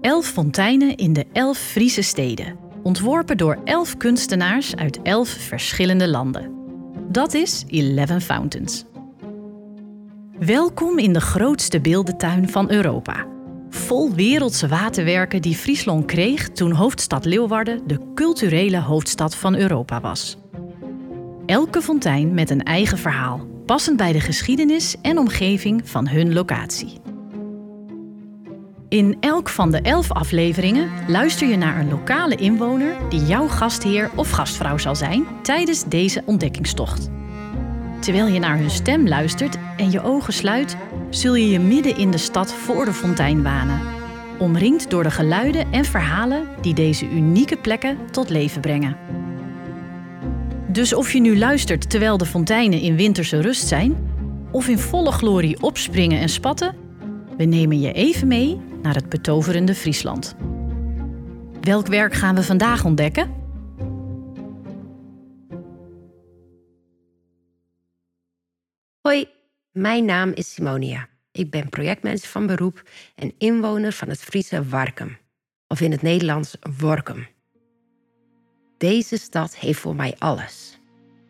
Elf 0.00 0.26
fonteinen 0.26 0.96
in 0.96 1.12
de 1.12 1.26
elf 1.32 1.58
Friese 1.58 2.02
steden. 2.02 2.58
Ontworpen 2.82 3.36
door 3.36 3.58
elf 3.64 3.96
kunstenaars 3.96 4.76
uit 4.76 5.02
elf 5.02 5.28
verschillende 5.28 6.08
landen. 6.08 6.54
Dat 7.08 7.34
is 7.34 7.64
Eleven 7.68 8.20
Fountains. 8.20 8.84
Welkom 10.38 10.98
in 10.98 11.12
de 11.12 11.20
grootste 11.20 11.80
beeldentuin 11.80 12.48
van 12.48 12.70
Europa. 12.70 13.26
Vol 13.70 14.14
wereldse 14.14 14.68
waterwerken 14.68 15.42
die 15.42 15.54
Friesland 15.54 16.04
kreeg 16.04 16.48
toen 16.48 16.72
hoofdstad 16.72 17.24
Leeuwarden 17.24 17.86
de 17.86 17.98
culturele 18.14 18.80
hoofdstad 18.80 19.34
van 19.34 19.54
Europa 19.54 20.00
was. 20.00 20.36
Elke 21.46 21.82
fontein 21.82 22.34
met 22.34 22.50
een 22.50 22.62
eigen 22.62 22.98
verhaal, 22.98 23.46
passend 23.66 23.96
bij 23.96 24.12
de 24.12 24.20
geschiedenis 24.20 24.96
en 25.02 25.18
omgeving 25.18 25.88
van 25.88 26.08
hun 26.08 26.32
locatie. 26.32 27.09
In 28.90 29.16
elk 29.20 29.48
van 29.48 29.70
de 29.70 29.80
elf 29.80 30.12
afleveringen 30.12 30.90
luister 31.08 31.48
je 31.48 31.56
naar 31.56 31.80
een 31.80 31.88
lokale 31.88 32.34
inwoner 32.34 32.96
die 33.08 33.24
jouw 33.24 33.48
gastheer 33.48 34.10
of 34.16 34.30
gastvrouw 34.30 34.78
zal 34.78 34.96
zijn 34.96 35.26
tijdens 35.42 35.84
deze 35.84 36.22
ontdekkingstocht. 36.24 37.10
Terwijl 38.00 38.26
je 38.26 38.38
naar 38.38 38.58
hun 38.58 38.70
stem 38.70 39.08
luistert 39.08 39.56
en 39.76 39.90
je 39.90 40.02
ogen 40.02 40.32
sluit, 40.32 40.76
zul 41.10 41.34
je 41.34 41.48
je 41.48 41.58
midden 41.58 41.96
in 41.96 42.10
de 42.10 42.18
stad 42.18 42.52
voor 42.52 42.84
de 42.84 42.92
fontein 42.92 43.42
banen. 43.42 43.80
Omringd 44.38 44.90
door 44.90 45.02
de 45.02 45.10
geluiden 45.10 45.72
en 45.72 45.84
verhalen 45.84 46.48
die 46.60 46.74
deze 46.74 47.10
unieke 47.10 47.56
plekken 47.56 47.98
tot 48.10 48.30
leven 48.30 48.60
brengen. 48.60 48.96
Dus 50.66 50.94
of 50.94 51.12
je 51.12 51.20
nu 51.20 51.38
luistert 51.38 51.90
terwijl 51.90 52.18
de 52.18 52.26
fonteinen 52.26 52.80
in 52.80 52.96
winterse 52.96 53.40
rust 53.40 53.66
zijn, 53.66 53.96
of 54.50 54.68
in 54.68 54.78
volle 54.78 55.12
glorie 55.12 55.62
opspringen 55.62 56.20
en 56.20 56.28
spatten, 56.28 56.74
we 57.36 57.44
nemen 57.44 57.80
je 57.80 57.92
even 57.92 58.28
mee 58.28 58.68
naar 58.82 58.94
het 58.94 59.08
betoverende 59.08 59.74
Friesland. 59.74 60.36
Welk 61.60 61.86
werk 61.86 62.14
gaan 62.14 62.34
we 62.34 62.42
vandaag 62.42 62.84
ontdekken? 62.84 63.34
Hoi, 69.00 69.28
mijn 69.72 70.04
naam 70.04 70.32
is 70.32 70.52
Simonia. 70.52 71.08
Ik 71.32 71.50
ben 71.50 71.68
projectmanager 71.68 72.28
van 72.28 72.46
beroep 72.46 72.82
en 73.14 73.34
inwoner 73.38 73.92
van 73.92 74.08
het 74.08 74.20
Friese 74.20 74.64
Warkum, 74.64 75.18
of 75.68 75.80
in 75.80 75.90
het 75.90 76.02
Nederlands 76.02 76.56
Workum. 76.78 77.26
Deze 78.78 79.16
stad 79.16 79.56
heeft 79.56 79.80
voor 79.80 79.94
mij 79.94 80.14
alles. 80.18 80.78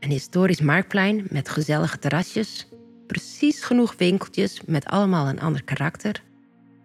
Een 0.00 0.10
historisch 0.10 0.60
marktplein 0.60 1.26
met 1.30 1.48
gezellige 1.48 1.98
terrasjes, 1.98 2.68
precies 3.06 3.62
genoeg 3.62 3.94
winkeltjes 3.96 4.60
met 4.66 4.84
allemaal 4.84 5.28
een 5.28 5.40
ander 5.40 5.64
karakter, 5.64 6.22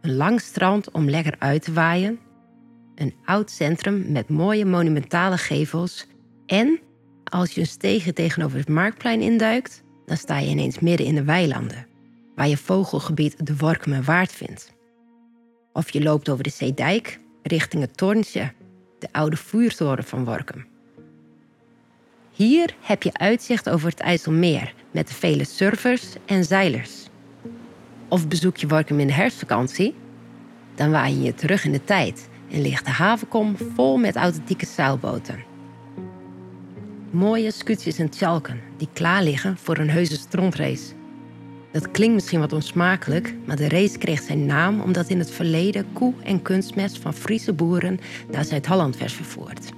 een 0.05 0.15
lang 0.15 0.41
strand 0.41 0.91
om 0.91 1.09
lekker 1.09 1.35
uit 1.39 1.63
te 1.63 1.73
waaien, 1.73 2.19
een 2.95 3.13
oud 3.23 3.51
centrum 3.51 4.11
met 4.11 4.29
mooie 4.29 4.65
monumentale 4.65 5.37
gevels 5.37 6.07
en, 6.45 6.79
als 7.23 7.51
je 7.51 7.61
een 7.61 7.67
steegje 7.67 8.13
tegenover 8.13 8.57
het 8.57 8.69
marktplein 8.69 9.21
induikt, 9.21 9.83
dan 10.05 10.17
sta 10.17 10.39
je 10.39 10.49
ineens 10.49 10.79
midden 10.79 11.05
in 11.05 11.15
de 11.15 11.23
weilanden, 11.23 11.87
waar 12.35 12.47
je 12.47 12.57
vogelgebied 12.57 13.45
de 13.45 13.57
Workumerwaard 13.57 14.31
vindt. 14.31 14.73
Of 15.73 15.91
je 15.91 16.03
loopt 16.03 16.29
over 16.29 16.43
de 16.43 16.49
Zeedijk 16.49 17.19
richting 17.43 17.81
het 17.81 17.97
Torntje, 17.97 18.51
de 18.99 19.07
oude 19.11 19.37
vuurtoren 19.37 20.03
van 20.03 20.25
Workum. 20.25 20.65
Hier 22.31 22.75
heb 22.81 23.03
je 23.03 23.13
uitzicht 23.13 23.69
over 23.69 23.89
het 23.89 23.99
IJsselmeer 23.99 24.73
met 24.91 25.07
de 25.07 25.13
vele 25.13 25.43
surfers 25.43 26.13
en 26.25 26.43
zeilers. 26.43 27.09
Of 28.07 28.27
bezoek 28.27 28.57
je 28.57 28.67
Workum 28.67 28.99
in 28.99 29.07
de 29.07 29.13
herfstvakantie? 29.13 29.95
Dan 30.75 30.91
waai 30.91 31.15
je 31.15 31.21
je 31.21 31.33
terug 31.33 31.65
in 31.65 31.71
de 31.71 31.83
tijd 31.83 32.29
en 32.51 32.61
ligt 32.61 32.85
de 32.85 32.91
havenkom 32.91 33.55
vol 33.75 33.97
met 33.97 34.15
authentieke 34.15 34.65
zeilboten. 34.65 35.43
Mooie 37.11 37.51
scootjes 37.51 37.99
en 37.99 38.09
tjalken 38.09 38.61
die 38.77 38.87
klaar 38.93 39.23
liggen 39.23 39.57
voor 39.57 39.77
een 39.77 39.89
heuse 39.89 40.17
strontrace. 40.17 40.93
Dat 41.71 41.91
klinkt 41.91 42.13
misschien 42.13 42.39
wat 42.39 42.53
onsmakelijk, 42.53 43.35
maar 43.45 43.55
de 43.55 43.69
race 43.69 43.97
kreeg 43.97 44.21
zijn 44.21 44.45
naam 44.45 44.81
omdat 44.81 45.09
in 45.09 45.19
het 45.19 45.31
verleden 45.31 45.85
koe- 45.93 46.13
en 46.23 46.41
kunstmest 46.41 46.97
van 46.97 47.13
Friese 47.13 47.53
boeren 47.53 47.99
naar 48.31 48.45
Zuid-Holland 48.45 48.97
werd 48.97 49.11
vervoerd. 49.11 49.69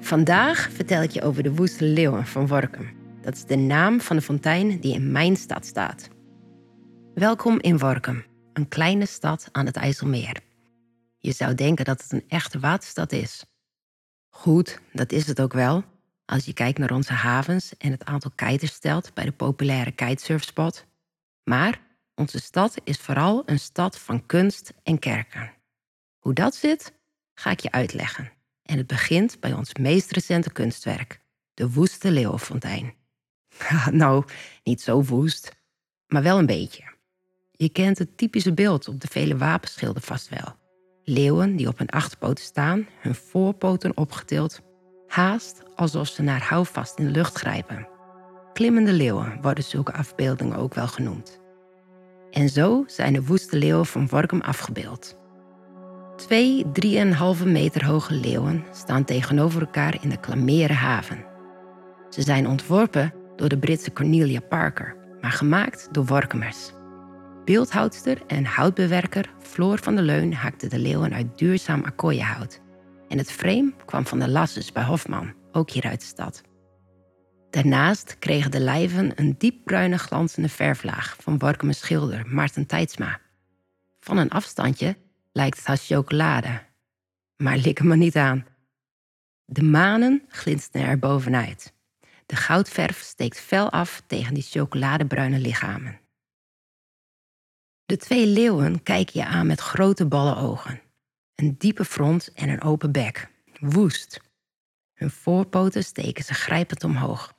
Vandaag 0.00 0.68
vertel 0.72 1.02
ik 1.02 1.10
je 1.10 1.22
over 1.22 1.42
de 1.42 1.54
Woeste 1.54 1.84
Leeuwen 1.84 2.26
van 2.26 2.46
Workum. 2.46 3.03
Dat 3.24 3.34
is 3.34 3.44
de 3.44 3.56
naam 3.56 4.00
van 4.00 4.16
de 4.16 4.22
fontein 4.22 4.80
die 4.80 4.94
in 4.94 5.12
mijn 5.12 5.36
stad 5.36 5.66
staat. 5.66 6.08
Welkom 7.14 7.60
in 7.60 7.78
Workum, 7.78 8.24
een 8.52 8.68
kleine 8.68 9.06
stad 9.06 9.48
aan 9.52 9.66
het 9.66 9.76
IJsselmeer. 9.76 10.40
Je 11.18 11.32
zou 11.32 11.54
denken 11.54 11.84
dat 11.84 12.02
het 12.02 12.12
een 12.12 12.24
echte 12.28 12.58
waterstad 12.58 13.12
is. 13.12 13.44
Goed, 14.28 14.78
dat 14.92 15.12
is 15.12 15.26
het 15.26 15.40
ook 15.40 15.52
wel, 15.52 15.84
als 16.24 16.44
je 16.44 16.52
kijkt 16.52 16.78
naar 16.78 16.92
onze 16.92 17.12
havens 17.12 17.76
en 17.76 17.90
het 17.90 18.04
aantal 18.04 18.30
kiters 18.34 18.72
stelt 18.72 19.14
bij 19.14 19.24
de 19.24 19.32
populaire 19.32 19.92
kitesurfspot. 19.92 20.84
Maar 21.44 21.80
onze 22.14 22.40
stad 22.40 22.76
is 22.84 22.98
vooral 22.98 23.42
een 23.46 23.58
stad 23.58 23.98
van 23.98 24.26
kunst 24.26 24.72
en 24.82 24.98
kerken. 24.98 25.52
Hoe 26.18 26.32
dat 26.32 26.54
zit, 26.54 26.92
ga 27.34 27.50
ik 27.50 27.60
je 27.60 27.70
uitleggen. 27.70 28.32
En 28.62 28.78
het 28.78 28.86
begint 28.86 29.40
bij 29.40 29.52
ons 29.52 29.74
meest 29.74 30.12
recente 30.12 30.52
kunstwerk, 30.52 31.20
de 31.54 31.70
Woeste 31.70 32.10
Leeuwenfontein. 32.10 33.02
nou, 33.90 34.24
niet 34.62 34.80
zo 34.80 35.02
woest, 35.02 35.56
maar 36.06 36.22
wel 36.22 36.38
een 36.38 36.46
beetje. 36.46 36.92
Je 37.50 37.68
kent 37.68 37.98
het 37.98 38.16
typische 38.16 38.54
beeld 38.54 38.88
op 38.88 39.00
de 39.00 39.08
vele 39.10 39.36
wapenschilden 39.36 40.02
vast 40.02 40.28
wel. 40.28 40.56
Leeuwen 41.04 41.56
die 41.56 41.68
op 41.68 41.78
hun 41.78 41.88
achterpoten 41.88 42.44
staan, 42.44 42.86
hun 43.00 43.14
voorpoten 43.14 43.96
opgetild, 43.96 44.60
haast 45.06 45.62
alsof 45.76 46.08
ze 46.08 46.22
naar 46.22 46.42
houvast 46.42 46.98
in 46.98 47.04
de 47.04 47.10
lucht 47.10 47.36
grijpen. 47.36 47.88
Klimmende 48.52 48.92
leeuwen 48.92 49.38
worden 49.42 49.64
zulke 49.64 49.92
afbeeldingen 49.92 50.56
ook 50.56 50.74
wel 50.74 50.86
genoemd. 50.86 51.40
En 52.30 52.48
zo 52.48 52.84
zijn 52.86 53.12
de 53.12 53.24
woeste 53.24 53.56
leeuwen 53.56 53.86
van 53.86 54.08
Workum 54.08 54.40
afgebeeld. 54.40 55.16
Twee, 56.16 56.64
drieënhalve 56.72 57.46
meter 57.46 57.84
hoge 57.84 58.14
leeuwen 58.14 58.64
staan 58.72 59.04
tegenover 59.04 59.60
elkaar 59.60 60.02
in 60.02 60.08
de 60.08 60.20
Klameren 60.20 60.76
haven. 60.76 61.24
Ze 62.10 62.22
zijn 62.22 62.48
ontworpen 62.48 63.14
door 63.36 63.48
de 63.48 63.58
Britse 63.58 63.92
Cornelia 63.92 64.40
Parker, 64.40 64.96
maar 65.20 65.32
gemaakt 65.32 65.88
door 65.92 66.04
Workumers. 66.04 66.72
Beeldhoudster 67.44 68.22
en 68.26 68.44
houtbewerker 68.44 69.30
Floor 69.38 69.78
van 69.78 69.94
der 69.94 70.04
Leun 70.04 70.32
haakte 70.32 70.66
de 70.66 70.78
leeuwen 70.78 71.14
uit 71.14 71.38
duurzaam 71.38 71.84
akkoienhout. 71.84 72.60
En 73.08 73.18
het 73.18 73.32
frame 73.32 73.72
kwam 73.84 74.06
van 74.06 74.18
de 74.18 74.28
Lasses 74.28 74.72
bij 74.72 74.84
Hofman, 74.84 75.32
ook 75.52 75.70
hier 75.70 75.84
uit 75.84 76.00
de 76.00 76.06
stad. 76.06 76.42
Daarnaast 77.50 78.16
kregen 78.18 78.50
de 78.50 78.60
lijven 78.60 79.12
een 79.14 79.34
diepbruine 79.38 79.98
glanzende 79.98 80.48
verflaag 80.48 81.16
van 81.20 81.38
Workumers 81.38 81.78
schilder 81.78 82.26
Maarten 82.26 82.66
Tijdsma. 82.66 83.20
Van 84.00 84.16
een 84.16 84.30
afstandje 84.30 84.96
lijkt 85.32 85.58
het 85.58 85.66
als 85.66 85.86
chocolade. 85.86 86.62
Maar 87.36 87.56
lik 87.56 87.78
hem 87.78 87.86
maar 87.86 87.96
niet 87.96 88.16
aan. 88.16 88.46
De 89.44 89.62
manen 89.62 90.22
glinsteren 90.28 90.86
er 90.86 90.98
bovenuit. 90.98 91.74
De 92.26 92.36
goudverf 92.36 93.00
steekt 93.00 93.40
fel 93.40 93.70
af 93.70 94.02
tegen 94.06 94.34
die 94.34 94.42
chocoladebruine 94.42 95.38
lichamen. 95.38 96.00
De 97.84 97.96
twee 97.96 98.26
leeuwen 98.26 98.82
kijken 98.82 99.20
je 99.20 99.26
aan 99.26 99.46
met 99.46 99.60
grote 99.60 100.06
ballen 100.06 100.36
ogen. 100.36 100.80
Een 101.34 101.54
diepe 101.58 101.84
front 101.84 102.32
en 102.32 102.48
een 102.48 102.62
open 102.62 102.92
bek. 102.92 103.28
Woest. 103.60 104.20
Hun 104.94 105.10
voorpoten 105.10 105.84
steken 105.84 106.24
ze 106.24 106.34
grijpend 106.34 106.84
omhoog. 106.84 107.32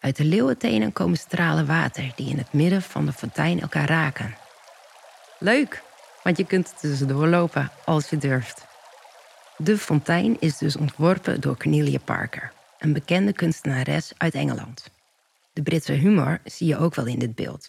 Uit 0.00 0.16
de 0.16 0.24
leeuwentenen 0.24 0.92
komen 0.92 1.18
stralen 1.18 1.66
water 1.66 2.12
die 2.16 2.30
in 2.30 2.38
het 2.38 2.52
midden 2.52 2.82
van 2.82 3.06
de 3.06 3.12
fontein 3.12 3.60
elkaar 3.60 3.88
raken. 3.88 4.36
Leuk, 5.38 5.82
want 6.22 6.36
je 6.36 6.44
kunt 6.44 6.70
er 6.70 6.76
tussendoor 6.76 7.26
lopen 7.26 7.70
als 7.84 8.10
je 8.10 8.16
durft. 8.16 8.66
De 9.56 9.78
fontein 9.78 10.36
is 10.40 10.58
dus 10.58 10.76
ontworpen 10.76 11.40
door 11.40 11.56
Cornelia 11.56 11.98
Parker 11.98 12.52
een 12.78 12.92
bekende 12.92 13.32
kunstenares 13.32 14.12
uit 14.16 14.34
Engeland. 14.34 14.90
De 15.52 15.62
Britse 15.62 15.92
humor 15.92 16.40
zie 16.44 16.66
je 16.66 16.78
ook 16.78 16.94
wel 16.94 17.06
in 17.06 17.18
dit 17.18 17.34
beeld. 17.34 17.66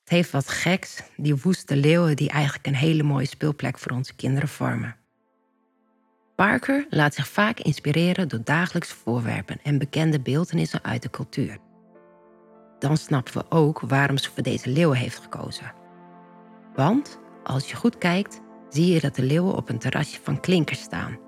Het 0.00 0.10
heeft 0.10 0.30
wat 0.30 0.48
geks, 0.48 1.02
die 1.16 1.36
woeste 1.36 1.76
leeuwen 1.76 2.16
die 2.16 2.30
eigenlijk 2.30 2.66
een 2.66 2.74
hele 2.74 3.02
mooie 3.02 3.26
speelplek 3.26 3.78
voor 3.78 3.92
onze 3.92 4.14
kinderen 4.14 4.48
vormen. 4.48 4.96
Parker 6.36 6.86
laat 6.90 7.14
zich 7.14 7.28
vaak 7.28 7.60
inspireren 7.60 8.28
door 8.28 8.40
dagelijkse 8.44 8.94
voorwerpen 8.94 9.58
en 9.62 9.78
bekende 9.78 10.20
beeldenissen 10.20 10.84
uit 10.84 11.02
de 11.02 11.10
cultuur. 11.10 11.58
Dan 12.78 12.96
snappen 12.96 13.32
we 13.32 13.44
ook 13.48 13.80
waarom 13.80 14.18
ze 14.18 14.30
voor 14.30 14.42
deze 14.42 14.70
leeuwen 14.70 14.96
heeft 14.96 15.18
gekozen. 15.18 15.72
Want 16.74 17.18
als 17.44 17.70
je 17.70 17.76
goed 17.76 17.98
kijkt, 17.98 18.40
zie 18.68 18.92
je 18.92 19.00
dat 19.00 19.14
de 19.14 19.22
leeuwen 19.22 19.54
op 19.54 19.68
een 19.68 19.78
terrasje 19.78 20.20
van 20.22 20.40
klinkers 20.40 20.80
staan, 20.80 21.18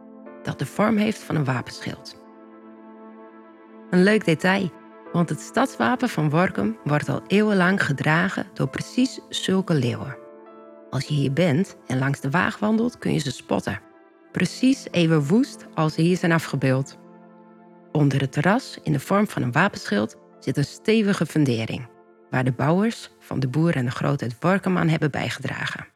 dat 0.42 0.58
de 0.58 0.66
vorm 0.66 0.96
heeft 0.96 1.22
van 1.22 1.36
een 1.36 1.44
wapenschild. 1.44 2.23
Een 3.94 4.02
leuk 4.02 4.24
detail, 4.24 4.70
want 5.12 5.28
het 5.28 5.40
stadswapen 5.40 6.08
van 6.08 6.30
Workum 6.30 6.76
wordt 6.84 7.08
al 7.08 7.22
eeuwenlang 7.26 7.84
gedragen 7.84 8.46
door 8.54 8.68
precies 8.68 9.20
zulke 9.28 9.74
leeuwen. 9.74 10.16
Als 10.90 11.04
je 11.04 11.14
hier 11.14 11.32
bent 11.32 11.76
en 11.86 11.98
langs 11.98 12.20
de 12.20 12.30
waag 12.30 12.58
wandelt, 12.58 12.98
kun 12.98 13.12
je 13.12 13.18
ze 13.18 13.30
spotten. 13.30 13.80
Precies 14.32 14.86
even 14.90 15.26
woest 15.26 15.66
als 15.74 15.94
ze 15.94 16.00
hier 16.00 16.16
zijn 16.16 16.32
afgebeeld. 16.32 16.98
Onder 17.92 18.20
het 18.20 18.32
terras, 18.32 18.78
in 18.82 18.92
de 18.92 19.00
vorm 19.00 19.26
van 19.26 19.42
een 19.42 19.52
wapenschild, 19.52 20.16
zit 20.38 20.56
een 20.56 20.64
stevige 20.64 21.26
fundering, 21.26 21.88
waar 22.30 22.44
de 22.44 22.52
bouwers 22.52 23.10
van 23.18 23.40
de 23.40 23.48
boer 23.48 23.76
en 23.76 23.84
de 23.84 23.90
grootheid 23.90 24.36
Workum 24.40 24.78
aan 24.78 24.88
hebben 24.88 25.10
bijgedragen. 25.10 25.93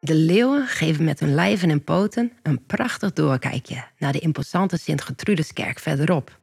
De 0.00 0.14
leeuwen 0.14 0.66
geven 0.66 1.04
met 1.04 1.20
hun 1.20 1.34
lijven 1.34 1.70
en 1.70 1.84
poten 1.84 2.32
een 2.42 2.64
prachtig 2.66 3.12
doorkijkje 3.12 3.84
naar 3.98 4.12
de 4.12 4.18
imposante 4.18 4.76
Sint-Gertrudeskerk 4.76 5.78
verderop. 5.78 6.38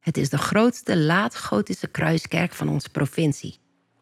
Het 0.00 0.16
is 0.16 0.28
de 0.28 0.38
grootste 0.38 0.96
laat-gotische 0.96 1.86
kruiskerk 1.86 2.52
van 2.52 2.68
onze 2.68 2.88
provincie 2.88 3.58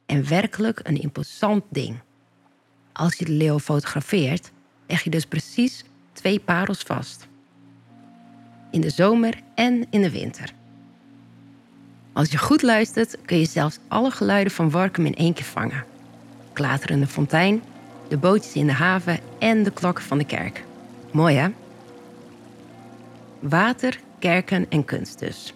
en 0.07 0.29
werkelijk 0.29 0.81
een 0.83 1.01
imposant 1.01 1.65
ding. 1.71 1.99
Als 2.93 3.15
je 3.15 3.25
de 3.25 3.33
leeuw 3.33 3.59
fotografeert, 3.59 4.51
leg 4.87 5.03
je 5.03 5.11
dus 5.11 5.27
precies 5.27 5.85
twee 6.13 6.41
parels 6.41 6.83
vast. 6.83 7.27
In 8.71 8.81
de 8.81 8.91
zomer 8.91 9.41
en 9.55 9.87
in 9.91 10.03
de 10.03 10.11
winter. 10.11 10.53
Als 12.13 12.31
je 12.31 12.39
goed 12.39 12.63
luistert, 12.63 13.17
kun 13.25 13.39
je 13.39 13.47
zelfs 13.47 13.79
alle 13.89 14.11
geluiden 14.11 14.53
van 14.53 14.71
Workum 14.71 15.07
in 15.07 15.15
één 15.15 15.35
keer 15.35 15.45
vangen. 15.45 15.85
Klaterende 16.53 17.07
fontein, 17.07 17.63
de 18.09 18.17
bootjes 18.17 18.55
in 18.55 18.67
de 18.67 18.73
haven 18.73 19.21
en 19.39 19.63
de 19.63 19.71
klokken 19.71 20.05
van 20.05 20.19
de 20.19 20.27
kerk. 20.27 20.65
Mooi 21.13 21.37
hè? 21.37 21.49
Water, 23.39 24.01
kerken 24.19 24.71
en 24.71 24.85
kunst 24.85 25.19
dus. 25.19 25.55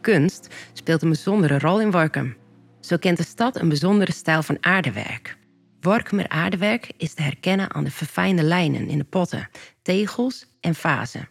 Kunst 0.00 0.54
speelt 0.72 1.02
een 1.02 1.08
bijzondere 1.08 1.58
rol 1.58 1.80
in 1.80 1.90
Workum. 1.90 2.36
Zo 2.80 2.96
kent 2.96 3.16
de 3.16 3.24
stad 3.24 3.56
een 3.56 3.68
bijzondere 3.68 4.12
stijl 4.12 4.42
van 4.42 4.56
aardewerk. 4.60 5.36
Workumer 5.80 6.28
aardewerk 6.28 6.92
is 6.96 7.14
te 7.14 7.22
herkennen 7.22 7.74
aan 7.74 7.84
de 7.84 7.90
verfijnde 7.90 8.42
lijnen 8.42 8.88
in 8.88 8.98
de 8.98 9.04
potten, 9.04 9.48
tegels 9.82 10.46
en 10.60 10.74
vazen. 10.74 11.28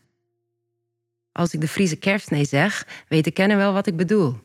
Als 1.31 1.53
ik 1.53 1.61
de 1.61 1.67
Friese 1.67 1.95
kerfsnee 1.95 2.45
zeg, 2.45 2.87
weten 3.07 3.33
kennen 3.33 3.57
wel 3.57 3.73
wat 3.73 3.87
ik 3.87 3.95
bedoel. 3.95 4.39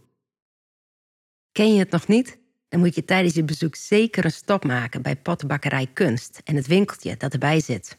Ken 1.52 1.72
je 1.72 1.78
het 1.78 1.90
nog 1.90 2.06
niet? 2.06 2.38
Dan 2.70 2.80
moet 2.80 2.94
je 2.94 3.04
tijdens 3.04 3.34
je 3.34 3.44
bezoek 3.44 3.74
zeker 3.74 4.24
een 4.24 4.32
stop 4.32 4.64
maken 4.64 5.02
bij 5.02 5.16
Pottenbakkerij 5.16 5.86
Kunst 5.86 6.40
en 6.44 6.56
het 6.56 6.66
winkeltje 6.66 7.16
dat 7.16 7.32
erbij 7.32 7.60
zit. 7.60 7.98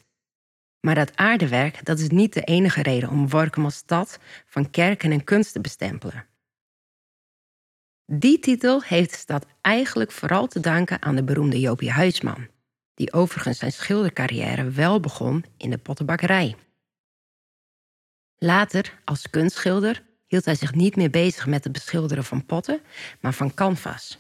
Maar 0.79 0.95
dat 0.95 1.15
aardewerk 1.15 1.85
dat 1.85 2.00
is 2.00 2.09
niet 2.09 2.33
de 2.33 2.41
enige 2.41 2.81
reden 2.81 3.09
om 3.09 3.29
Workum 3.29 3.63
als 3.63 3.75
stad 3.75 4.19
van 4.45 4.69
kerken 4.69 5.12
en 5.12 5.23
kunst 5.23 5.53
te 5.53 5.62
bestempelen. 5.62 6.25
Die 8.06 8.39
titel 8.39 8.83
heeft 8.83 9.09
de 9.09 9.18
stad 9.18 9.45
eigenlijk 9.62 10.12
vooral 10.12 10.47
te 10.47 10.59
danken 10.59 11.01
aan 11.01 11.15
de 11.15 11.23
beroemde 11.23 11.59
Jopie 11.59 11.91
Huisman, 11.91 12.47
die 12.94 13.13
overigens 13.13 13.57
zijn 13.57 13.71
schildercarrière 13.71 14.69
wel 14.69 15.00
begon 15.00 15.45
in 15.57 15.69
de 15.69 15.77
pottenbakkerij. 15.77 16.56
Later, 18.38 19.01
als 19.06 19.29
kunstschilder, 19.29 20.03
hield 20.27 20.45
hij 20.45 20.56
zich 20.56 20.73
niet 20.73 20.95
meer 20.95 21.09
bezig 21.09 21.47
met 21.47 21.63
het 21.63 21.73
beschilderen 21.73 22.23
van 22.23 22.45
potten, 22.45 22.81
maar 23.19 23.33
van 23.33 23.53
canvas. 23.53 24.19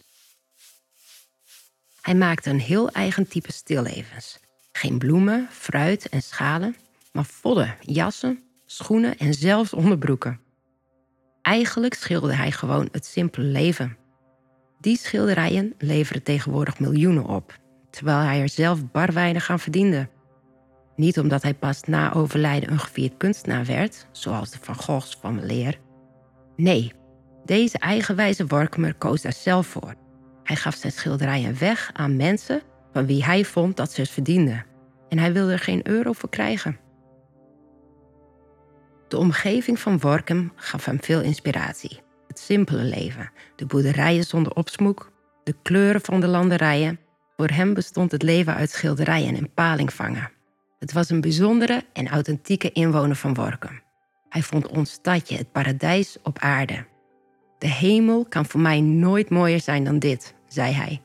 Hij 2.01 2.15
maakte 2.15 2.49
een 2.49 2.59
heel 2.59 2.89
eigen 2.89 3.27
type 3.27 3.51
stillevens. 3.51 4.39
Geen 4.71 4.97
bloemen, 4.97 5.47
fruit 5.51 6.09
en 6.09 6.21
schalen, 6.21 6.75
maar 7.11 7.25
vodden, 7.25 7.75
jassen, 7.79 8.39
schoenen 8.65 9.17
en 9.17 9.33
zelfs 9.33 9.73
onderbroeken. 9.73 10.39
Eigenlijk 11.41 11.93
schilderde 11.93 12.35
hij 12.35 12.51
gewoon 12.51 12.89
het 12.91 13.05
simpele 13.05 13.45
leven. 13.45 13.97
Die 14.79 14.97
schilderijen 14.97 15.73
leveren 15.77 16.23
tegenwoordig 16.23 16.79
miljoenen 16.79 17.25
op, 17.25 17.59
terwijl 17.89 18.19
hij 18.19 18.41
er 18.41 18.49
zelf 18.49 18.91
bar 18.91 19.13
weinig 19.13 19.49
aan 19.49 19.59
verdiende. 19.59 20.09
Niet 20.95 21.19
omdat 21.19 21.41
hij 21.41 21.53
pas 21.53 21.83
na 21.83 22.13
overlijden 22.13 22.71
een 22.71 22.79
gevierd 22.79 23.17
kunstenaar 23.17 23.65
werd, 23.65 24.07
zoals 24.11 24.49
de 24.49 24.57
Van 24.61 24.75
Goghs 24.75 25.17
van 25.21 25.45
leer. 25.45 25.79
Nee, 26.55 26.93
deze 27.45 27.77
eigenwijze 27.77 28.47
Workmer 28.47 28.93
koos 28.93 29.21
daar 29.21 29.33
zelf 29.33 29.67
voor. 29.67 29.95
Hij 30.51 30.59
gaf 30.59 30.75
zijn 30.75 30.91
schilderijen 30.91 31.59
weg 31.59 31.89
aan 31.93 32.15
mensen 32.15 32.61
van 32.93 33.05
wie 33.05 33.23
hij 33.23 33.45
vond 33.45 33.77
dat 33.77 33.91
ze 33.91 34.01
het 34.01 34.09
verdienden. 34.09 34.65
En 35.09 35.19
hij 35.19 35.33
wilde 35.33 35.51
er 35.51 35.59
geen 35.59 35.87
euro 35.87 36.11
voor 36.11 36.29
krijgen. 36.29 36.79
De 39.07 39.17
omgeving 39.17 39.79
van 39.79 39.99
Workum 39.99 40.51
gaf 40.55 40.85
hem 40.85 41.03
veel 41.03 41.21
inspiratie. 41.21 41.99
Het 42.27 42.39
simpele 42.39 42.83
leven, 42.83 43.31
de 43.55 43.65
boerderijen 43.65 44.23
zonder 44.23 44.53
opsmoek, 44.53 45.11
de 45.43 45.55
kleuren 45.61 46.01
van 46.01 46.19
de 46.19 46.27
landerijen. 46.27 46.99
Voor 47.37 47.49
hem 47.49 47.73
bestond 47.73 48.11
het 48.11 48.23
leven 48.23 48.55
uit 48.55 48.69
schilderijen 48.69 49.35
en 49.35 49.53
palingvangen. 49.53 50.31
Het 50.79 50.91
was 50.91 51.09
een 51.09 51.21
bijzondere 51.21 51.83
en 51.93 52.07
authentieke 52.07 52.71
inwoner 52.71 53.15
van 53.15 53.33
Workum. 53.33 53.81
Hij 54.29 54.41
vond 54.41 54.67
ons 54.67 54.91
stadje 54.91 55.37
het 55.37 55.51
paradijs 55.51 56.17
op 56.23 56.39
aarde. 56.39 56.85
De 57.57 57.67
hemel 57.67 58.25
kan 58.25 58.45
voor 58.45 58.59
mij 58.59 58.81
nooit 58.81 59.29
mooier 59.29 59.59
zijn 59.59 59.83
dan 59.83 59.99
dit, 59.99 60.39
zei 60.53 60.73
hij. 60.73 61.01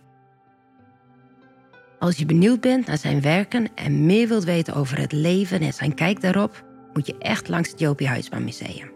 Als 1.98 2.16
je 2.16 2.26
benieuwd 2.26 2.60
bent 2.60 2.86
naar 2.86 2.98
zijn 2.98 3.20
werken 3.20 3.74
en 3.74 4.06
meer 4.06 4.28
wilt 4.28 4.44
weten 4.44 4.74
over 4.74 4.98
het 4.98 5.12
leven 5.12 5.60
en 5.60 5.72
zijn 5.72 5.94
kijk 5.94 6.20
daarop, 6.20 6.64
moet 6.92 7.06
je 7.06 7.18
echt 7.18 7.48
langs 7.48 7.70
het 7.70 7.80
Jopie 7.80 8.08
Huisman 8.08 8.44
Museum. 8.44 8.94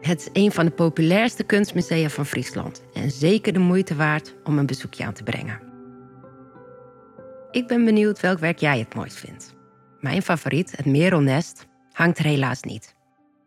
Het 0.00 0.20
is 0.20 0.42
een 0.42 0.52
van 0.52 0.64
de 0.64 0.70
populairste 0.70 1.42
kunstmusea 1.42 2.08
van 2.08 2.26
Friesland 2.26 2.82
en 2.92 3.10
zeker 3.10 3.52
de 3.52 3.58
moeite 3.58 3.94
waard 3.94 4.34
om 4.44 4.58
een 4.58 4.66
bezoekje 4.66 5.04
aan 5.04 5.12
te 5.12 5.22
brengen. 5.22 5.60
Ik 7.50 7.66
ben 7.66 7.84
benieuwd 7.84 8.20
welk 8.20 8.38
werk 8.38 8.58
jij 8.58 8.78
het 8.78 8.94
mooist 8.94 9.16
vindt. 9.16 9.54
Mijn 10.00 10.22
favoriet, 10.22 10.76
het 10.76 10.86
Merelnest, 10.86 11.66
hangt 11.92 12.18
er 12.18 12.24
helaas 12.24 12.62
niet. 12.62 12.94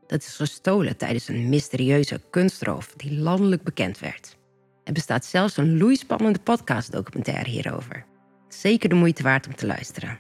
Dat 0.08 0.22
is 0.22 0.36
gestolen 0.36 0.98
tijdens 0.98 1.28
een 1.28 1.50
mysterieuze 1.50 2.22
kunstroof 2.30 2.94
die 2.96 3.20
landelijk 3.20 3.64
bekend 3.64 4.00
werd. 4.00 4.38
Er 4.86 4.94
bestaat 4.94 5.26
zelfs 5.26 5.58
een 5.58 5.78
loeispannende 5.78 6.40
podcastdocumentaire 6.40 7.50
hierover. 7.50 8.06
Zeker 8.48 8.90
de 8.90 8.96
moeite 8.96 9.24
waard 9.24 9.48
om 9.48 9.56
te 9.56 9.66
luisteren. 9.66 10.20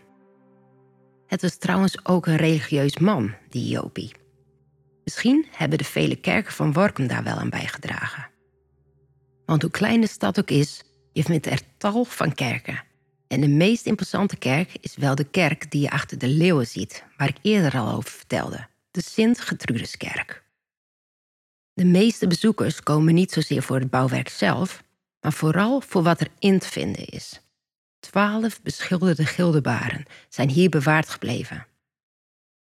Het 1.27 1.41
was 1.41 1.57
trouwens 1.57 2.05
ook 2.05 2.25
een 2.25 2.35
religieus 2.35 2.97
man, 2.97 3.33
die 3.49 3.67
Jopie. 3.67 4.11
Misschien 5.03 5.45
hebben 5.51 5.77
de 5.77 5.83
vele 5.83 6.15
kerken 6.15 6.53
van 6.53 6.73
Workum 6.73 7.07
daar 7.07 7.23
wel 7.23 7.35
aan 7.35 7.49
bijgedragen. 7.49 8.29
Want 9.45 9.61
hoe 9.61 9.71
klein 9.71 10.01
de 10.01 10.07
stad 10.07 10.39
ook 10.39 10.49
is, 10.49 10.83
je 11.13 11.23
vindt 11.23 11.45
er 11.45 11.61
tal 11.77 12.05
van 12.05 12.33
kerken. 12.33 12.83
En 13.27 13.41
de 13.41 13.47
meest 13.47 13.85
imposante 13.85 14.35
kerk 14.35 14.77
is 14.81 14.95
wel 14.95 15.15
de 15.15 15.29
kerk 15.29 15.71
die 15.71 15.81
je 15.81 15.89
achter 15.89 16.17
de 16.17 16.27
leeuwen 16.27 16.67
ziet, 16.67 17.03
waar 17.17 17.29
ik 17.29 17.37
eerder 17.41 17.79
al 17.79 17.91
over 17.95 18.11
vertelde, 18.11 18.67
de 18.91 19.01
Sint-Gertrudeskerk. 19.01 20.44
De 21.75 21.85
meeste 21.85 22.27
bezoekers 22.27 22.83
komen 22.83 23.13
niet 23.13 23.31
zozeer 23.31 23.63
voor 23.63 23.79
het 23.79 23.89
bouwwerk 23.89 24.29
zelf, 24.29 24.83
maar 25.21 25.33
vooral 25.33 25.81
voor 25.81 26.03
wat 26.03 26.19
er 26.19 26.27
in 26.39 26.59
te 26.59 26.67
vinden 26.67 27.05
is. 27.05 27.41
Twaalf 27.99 28.61
beschilderde 28.61 29.25
gildebaren 29.25 30.05
zijn 30.29 30.49
hier 30.49 30.69
bewaard 30.69 31.09
gebleven. 31.09 31.67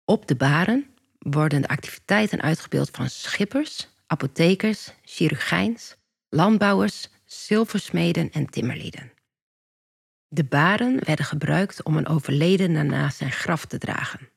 Op 0.05 0.27
de 0.27 0.36
baren 0.36 0.86
worden 1.20 1.62
de 1.62 1.67
activiteiten 1.67 2.41
uitgebeeld 2.41 2.89
van 2.89 3.10
schippers, 3.10 3.88
apothekers, 4.08 4.91
chirurgijns, 5.01 5.96
landbouwers, 6.29 7.10
zilversmeden 7.25 8.31
en 8.31 8.46
timmerlieden. 8.46 9.12
De 10.27 10.43
baren 10.43 11.05
werden 11.05 11.25
gebruikt 11.25 11.84
om 11.84 11.98
een 11.98 12.08
overledene 12.08 12.84
naar 12.84 13.12
zijn 13.12 13.31
graf 13.31 13.65
te 13.65 13.77
dragen. 13.77 14.29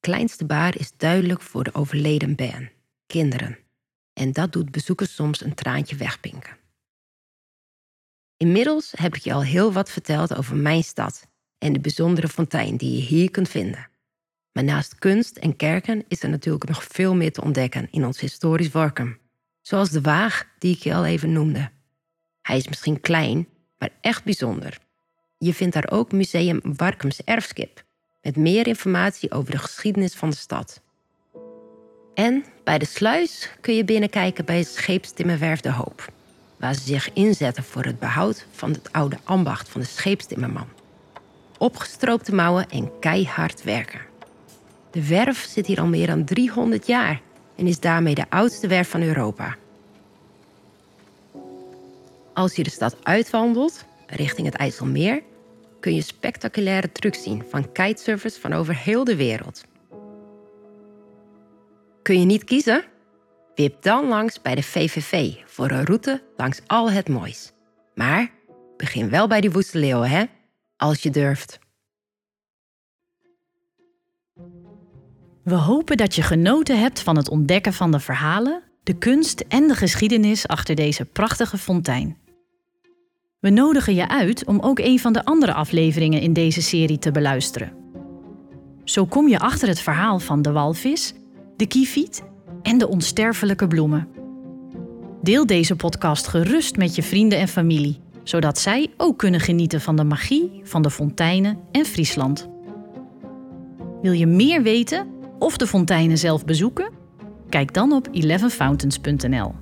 Kleinste 0.00 0.46
baar 0.46 0.78
is 0.78 0.92
duidelijk 0.96 1.40
voor 1.40 1.64
de 1.64 1.74
overleden 1.74 2.34
ben, 2.34 2.72
kinderen. 3.08 3.58
En 4.12 4.32
dat 4.32 4.52
doet 4.52 4.70
bezoekers 4.70 5.14
soms 5.14 5.40
een 5.40 5.54
traantje 5.54 5.96
wegpinken. 5.96 6.56
Inmiddels 8.36 8.92
heb 8.96 9.14
ik 9.14 9.22
je 9.22 9.32
al 9.32 9.42
heel 9.42 9.72
wat 9.72 9.90
verteld 9.90 10.36
over 10.36 10.56
mijn 10.56 10.84
stad 10.84 11.28
en 11.58 11.72
de 11.72 11.80
bijzondere 11.80 12.28
fontein 12.28 12.76
die 12.76 12.92
je 12.92 13.02
hier 13.02 13.30
kunt 13.30 13.48
vinden. 13.48 13.88
Maar 14.52 14.64
naast 14.64 14.98
kunst 14.98 15.36
en 15.36 15.56
kerken 15.56 16.04
is 16.08 16.22
er 16.22 16.28
natuurlijk 16.28 16.68
nog 16.68 16.84
veel 16.84 17.14
meer 17.14 17.32
te 17.32 17.42
ontdekken 17.42 17.88
in 17.90 18.04
ons 18.04 18.20
historisch 18.20 18.70
Workum. 18.70 19.18
Zoals 19.60 19.90
de 19.90 20.00
Waag 20.00 20.46
die 20.58 20.74
ik 20.74 20.82
je 20.82 20.94
al 20.94 21.04
even 21.04 21.32
noemde. 21.32 21.70
Hij 22.42 22.56
is 22.56 22.68
misschien 22.68 23.00
klein, 23.00 23.48
maar 23.78 23.90
echt 24.00 24.24
bijzonder. 24.24 24.78
Je 25.38 25.54
vindt 25.54 25.74
daar 25.74 25.90
ook 25.90 26.12
Museum 26.12 26.60
Warkums 26.62 27.22
Erfskip, 27.24 27.84
met 28.22 28.36
meer 28.36 28.66
informatie 28.66 29.30
over 29.30 29.50
de 29.50 29.58
geschiedenis 29.58 30.14
van 30.14 30.30
de 30.30 30.36
stad. 30.36 30.82
En 32.18 32.44
bij 32.64 32.78
de 32.78 32.86
sluis 32.86 33.50
kun 33.60 33.74
je 33.74 33.84
binnenkijken 33.84 34.44
bij 34.44 34.62
scheepstimmerwerf 34.62 35.60
De 35.60 35.72
Hoop, 35.72 36.12
waar 36.56 36.74
ze 36.74 36.80
zich 36.80 37.12
inzetten 37.12 37.64
voor 37.64 37.84
het 37.84 37.98
behoud 37.98 38.46
van 38.50 38.70
het 38.70 38.92
oude 38.92 39.18
ambacht 39.24 39.68
van 39.68 39.80
de 39.80 39.86
scheepstimmerman. 39.86 40.68
Opgestroopte 41.58 42.34
mouwen 42.34 42.70
en 42.70 42.90
keihard 43.00 43.62
werken. 43.62 44.00
De 44.90 45.08
werf 45.08 45.44
zit 45.44 45.66
hier 45.66 45.80
al 45.80 45.86
meer 45.86 46.06
dan 46.06 46.24
300 46.24 46.86
jaar 46.86 47.20
en 47.56 47.66
is 47.66 47.80
daarmee 47.80 48.14
de 48.14 48.30
oudste 48.30 48.66
werf 48.66 48.88
van 48.88 49.02
Europa. 49.02 49.56
Als 52.34 52.56
je 52.56 52.62
de 52.62 52.70
stad 52.70 52.96
uitwandelt, 53.02 53.84
richting 54.06 54.46
het 54.46 54.56
IJsselmeer 54.56 55.22
kun 55.80 55.94
je 55.94 56.02
spectaculaire 56.02 56.92
trucs 56.92 57.22
zien 57.22 57.44
van 57.50 57.72
kitesurfers 57.72 58.36
van 58.36 58.52
over 58.52 58.76
heel 58.76 59.04
de 59.04 59.16
wereld. 59.16 59.64
Kun 62.08 62.20
je 62.20 62.26
niet 62.26 62.44
kiezen? 62.44 62.84
Wip 63.54 63.82
dan 63.82 64.08
langs 64.08 64.42
bij 64.42 64.54
de 64.54 64.62
VVV 64.62 65.34
voor 65.44 65.70
een 65.70 65.84
route 65.84 66.22
langs 66.36 66.60
al 66.66 66.90
het 66.90 67.08
moois. 67.08 67.52
Maar 67.94 68.30
begin 68.76 69.10
wel 69.10 69.28
bij 69.28 69.40
die 69.40 69.50
woeste 69.50 69.78
leeuwen, 69.78 70.10
hè? 70.10 70.24
Als 70.76 71.02
je 71.02 71.10
durft. 71.10 71.58
We 75.44 75.54
hopen 75.54 75.96
dat 75.96 76.14
je 76.14 76.22
genoten 76.22 76.80
hebt 76.80 77.00
van 77.00 77.16
het 77.16 77.28
ontdekken 77.28 77.72
van 77.72 77.90
de 77.90 78.00
verhalen, 78.00 78.62
de 78.82 78.94
kunst 78.98 79.40
en 79.40 79.68
de 79.68 79.74
geschiedenis 79.74 80.46
achter 80.46 80.74
deze 80.74 81.04
prachtige 81.04 81.58
fontein. 81.58 82.16
We 83.40 83.50
nodigen 83.50 83.94
je 83.94 84.08
uit 84.08 84.44
om 84.44 84.60
ook 84.60 84.78
een 84.78 84.98
van 84.98 85.12
de 85.12 85.24
andere 85.24 85.52
afleveringen 85.52 86.20
in 86.20 86.32
deze 86.32 86.62
serie 86.62 86.98
te 86.98 87.10
beluisteren. 87.10 87.72
Zo 88.84 89.06
kom 89.06 89.28
je 89.28 89.38
achter 89.38 89.68
het 89.68 89.80
verhaal 89.80 90.18
van 90.18 90.42
de 90.42 90.52
walvis, 90.52 91.14
de 91.58 91.66
kieviet 91.66 92.22
en 92.62 92.78
de 92.78 92.88
onsterfelijke 92.88 93.66
bloemen. 93.66 94.08
Deel 95.22 95.46
deze 95.46 95.76
podcast 95.76 96.26
gerust 96.26 96.76
met 96.76 96.94
je 96.94 97.02
vrienden 97.02 97.38
en 97.38 97.48
familie, 97.48 98.00
zodat 98.22 98.58
zij 98.58 98.90
ook 98.96 99.18
kunnen 99.18 99.40
genieten 99.40 99.80
van 99.80 99.96
de 99.96 100.04
magie 100.04 100.60
van 100.64 100.82
de 100.82 100.90
fonteinen 100.90 101.58
en 101.72 101.84
Friesland. 101.84 102.48
Wil 104.02 104.12
je 104.12 104.26
meer 104.26 104.62
weten 104.62 105.06
of 105.38 105.56
de 105.56 105.66
fonteinen 105.66 106.18
zelf 106.18 106.44
bezoeken? 106.44 106.90
Kijk 107.48 107.74
dan 107.74 107.92
op 107.92 108.08
11fountains.nl. 108.08 109.54